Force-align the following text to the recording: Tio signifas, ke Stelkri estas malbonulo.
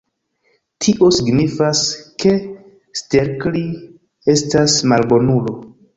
Tio 0.85 1.09
signifas, 1.17 1.81
ke 2.23 2.33
Stelkri 3.01 3.65
estas 4.37 4.79
malbonulo. 4.95 5.55